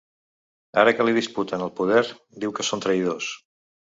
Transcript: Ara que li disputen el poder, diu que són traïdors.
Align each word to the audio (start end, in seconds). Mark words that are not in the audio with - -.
Ara 0.83 0.93
que 0.99 1.05
li 1.05 1.11
disputen 1.17 1.65
el 1.65 1.71
poder, 1.79 2.01
diu 2.45 2.55
que 2.61 2.65
són 2.71 2.83
traïdors. 2.87 3.29